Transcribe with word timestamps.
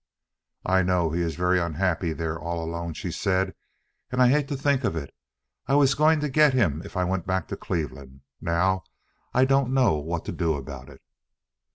"I 0.65 0.81
know 0.81 1.11
he 1.11 1.21
is 1.21 1.35
very 1.35 1.59
unhappy 1.59 2.11
there 2.11 2.39
all 2.39 2.63
alone," 2.63 2.95
she 2.95 3.11
said, 3.11 3.53
"and 4.11 4.19
I 4.19 4.29
hate 4.29 4.47
to 4.47 4.57
think 4.57 4.83
of 4.83 4.95
it. 4.95 5.13
I 5.67 5.75
was 5.75 5.93
going 5.93 6.19
to 6.21 6.27
get 6.27 6.55
him 6.55 6.81
if 6.83 6.97
I 6.97 7.03
went 7.03 7.27
back 7.27 7.47
to 7.49 7.55
Cleveland. 7.55 8.21
Now 8.41 8.83
I 9.31 9.45
don't 9.45 9.71
know 9.75 9.97
what 9.99 10.25
to 10.25 10.31
do 10.31 10.55
about 10.55 10.89
it." 10.89 11.03